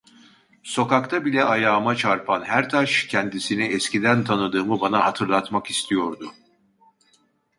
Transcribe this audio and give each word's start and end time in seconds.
Sokakta 0.63 1.25
bile 1.25 1.43
ayağıma 1.43 1.95
çarpan 1.95 2.43
her 2.43 2.69
taş 2.69 3.03
kendisini 3.03 3.63
eskiden 3.63 4.23
tanıdığımı 4.23 4.81
bana 4.81 5.05
hatırlatmak 5.05 5.67
istiyordu. 5.69 6.33